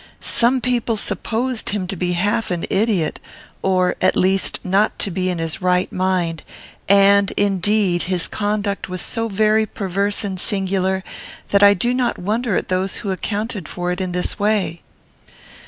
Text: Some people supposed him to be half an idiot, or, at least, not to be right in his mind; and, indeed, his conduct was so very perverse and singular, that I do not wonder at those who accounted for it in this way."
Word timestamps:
Some 0.33 0.61
people 0.61 0.97
supposed 0.97 1.69
him 1.69 1.85
to 1.85 1.95
be 1.95 2.13
half 2.13 2.49
an 2.49 2.65
idiot, 2.71 3.19
or, 3.61 3.95
at 4.01 4.17
least, 4.17 4.59
not 4.63 4.97
to 4.97 5.11
be 5.11 5.27
right 5.27 5.31
in 5.33 5.37
his 5.37 5.61
mind; 5.91 6.41
and, 6.89 7.29
indeed, 7.37 8.01
his 8.09 8.27
conduct 8.27 8.89
was 8.89 8.99
so 9.03 9.27
very 9.27 9.67
perverse 9.67 10.23
and 10.23 10.39
singular, 10.39 11.03
that 11.49 11.61
I 11.61 11.75
do 11.75 11.93
not 11.93 12.17
wonder 12.17 12.55
at 12.55 12.69
those 12.69 12.95
who 13.05 13.11
accounted 13.11 13.67
for 13.67 13.91
it 13.91 14.01
in 14.01 14.11
this 14.11 14.39
way." 14.39 14.81